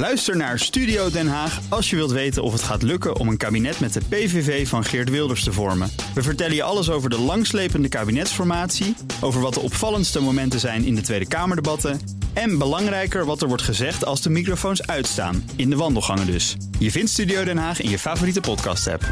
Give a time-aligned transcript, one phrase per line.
[0.00, 3.36] Luister naar Studio Den Haag als je wilt weten of het gaat lukken om een
[3.36, 5.90] kabinet met de PVV van Geert Wilders te vormen.
[6.14, 10.94] We vertellen je alles over de langslepende kabinetsformatie, over wat de opvallendste momenten zijn in
[10.94, 12.00] de Tweede Kamerdebatten
[12.32, 16.56] en belangrijker wat er wordt gezegd als de microfoons uitstaan, in de wandelgangen dus.
[16.78, 19.02] Je vindt Studio Den Haag in je favoriete podcast-app.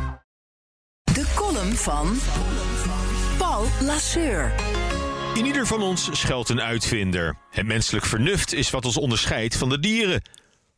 [1.12, 2.16] De column van
[3.38, 4.52] Paul Lasseur.
[5.34, 7.36] In ieder van ons schuilt een uitvinder.
[7.50, 10.22] Het menselijk vernuft is wat ons onderscheidt van de dieren.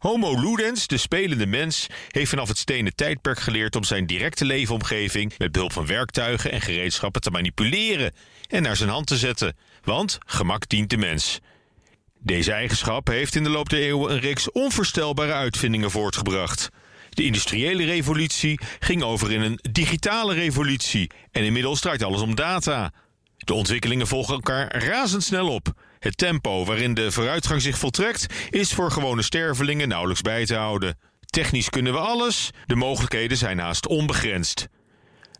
[0.00, 5.32] Homo ludens, de spelende mens, heeft vanaf het stenen tijdperk geleerd om zijn directe leefomgeving
[5.38, 8.12] met behulp van werktuigen en gereedschappen te manipuleren
[8.48, 9.56] en naar zijn hand te zetten.
[9.82, 11.40] Want gemak dient de mens.
[12.18, 16.68] Deze eigenschap heeft in de loop der eeuwen een reeks onvoorstelbare uitvindingen voortgebracht.
[17.10, 22.92] De industriële revolutie ging over in een digitale revolutie en inmiddels draait alles om data.
[23.36, 25.74] De ontwikkelingen volgen elkaar razendsnel op.
[26.00, 30.98] Het tempo waarin de vooruitgang zich voltrekt is voor gewone stervelingen nauwelijks bij te houden.
[31.26, 34.68] Technisch kunnen we alles, de mogelijkheden zijn haast onbegrensd.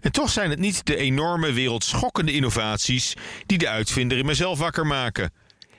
[0.01, 3.15] En toch zijn het niet de enorme wereldschokkende innovaties
[3.47, 5.33] die de uitvinder in mezelf wakker maken.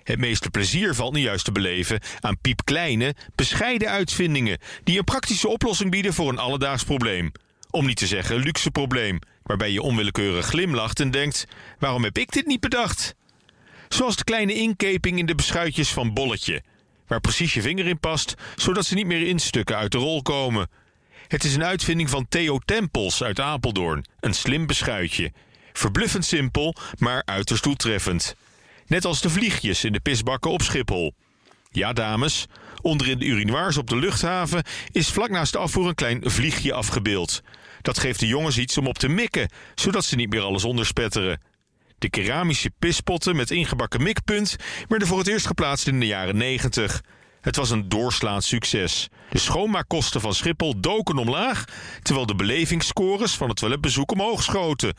[0.03, 5.47] Het meeste plezier valt nu juist te beleven aan piepkleine, bescheiden uitvindingen die een praktische
[5.47, 7.31] oplossing bieden voor een alledaags probleem.
[7.69, 11.47] Om niet te zeggen luxe probleem, waarbij je onwillekeurig glimlacht en denkt:
[11.79, 13.15] waarom heb ik dit niet bedacht?
[13.93, 16.61] Zoals de kleine inkeping in de beschuitjes van Bolletje,
[17.07, 20.21] waar precies je vinger in past, zodat ze niet meer in stukken uit de rol
[20.21, 20.69] komen.
[21.27, 25.31] Het is een uitvinding van Theo Tempels uit Apeldoorn, een slim beschuitje.
[25.73, 28.35] Verbluffend simpel, maar uiterst doeltreffend.
[28.87, 31.13] Net als de vliegjes in de pisbakken op Schiphol.
[31.71, 32.45] Ja, dames,
[32.81, 37.41] onderin de urinoirs op de luchthaven is vlak naast de afvoer een klein vliegje afgebeeld.
[37.81, 41.41] Dat geeft de jongens iets om op te mikken, zodat ze niet meer alles onderspetteren.
[42.01, 44.55] De keramische pispotten met ingebakken mikpunt
[44.87, 47.01] werden voor het eerst geplaatst in de jaren 90.
[47.41, 49.07] Het was een doorslaand succes.
[49.29, 51.65] De schoonmaakkosten van Schiphol doken omlaag,
[52.01, 54.93] terwijl de belevingsscores van het toiletbezoek omhoog schoten.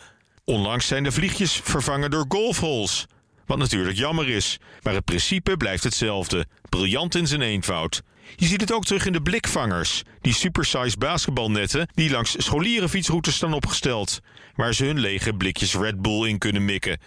[0.44, 3.06] Onlangs zijn de vliegjes vervangen door golfholes.
[3.46, 6.46] Wat natuurlijk jammer is, maar het principe blijft hetzelfde.
[6.68, 8.02] Briljant in zijn eenvoud.
[8.36, 13.52] Je ziet het ook terug in de blikvangers, die supersize basketbalnetten die langs scholierenfietsroutes staan
[13.52, 14.20] opgesteld,
[14.54, 16.98] waar ze hun lege blikjes Red Bull in kunnen mikken.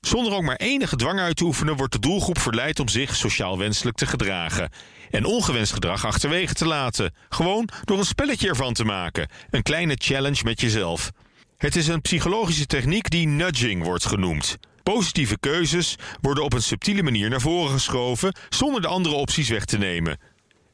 [0.00, 3.58] Zonder ook maar enige dwang uit te oefenen wordt de doelgroep verleid om zich sociaal
[3.58, 4.70] wenselijk te gedragen.
[5.10, 7.14] En ongewenst gedrag achterwege te laten.
[7.28, 9.28] Gewoon door een spelletje ervan te maken.
[9.50, 11.10] Een kleine challenge met jezelf.
[11.56, 14.58] Het is een psychologische techniek die nudging wordt genoemd.
[14.92, 19.64] Positieve keuzes worden op een subtiele manier naar voren geschoven zonder de andere opties weg
[19.64, 20.18] te nemen.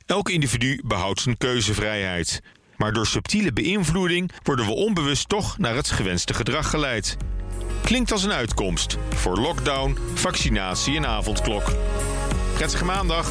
[0.07, 2.41] Elk individu behoudt zijn keuzevrijheid.
[2.77, 7.17] Maar door subtiele beïnvloeding worden we onbewust toch naar het gewenste gedrag geleid.
[7.83, 11.73] Klinkt als een uitkomst voor lockdown, vaccinatie en avondklok.
[12.55, 13.31] Prettige maandag!